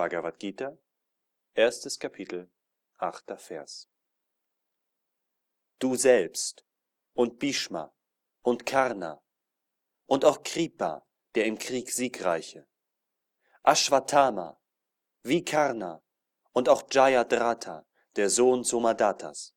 Bhagavad 0.00 0.38
Gita, 0.38 0.78
erstes 1.52 1.98
Kapitel, 1.98 2.50
achter 2.96 3.36
Vers. 3.36 3.86
Du 5.78 5.94
selbst 5.94 6.64
und 7.12 7.38
Bhishma 7.38 7.92
und 8.40 8.64
Karna 8.64 9.22
und 10.06 10.24
auch 10.24 10.42
Kripa, 10.42 11.06
der 11.34 11.44
im 11.44 11.58
Krieg 11.58 11.90
siegreiche, 11.90 12.66
Ashwatthama, 13.62 14.58
wie 15.22 15.44
Karna 15.44 16.02
und 16.52 16.70
auch 16.70 16.84
Jayadratha, 16.90 17.86
der 18.16 18.30
Sohn 18.30 18.64
Somadatas, 18.64 19.54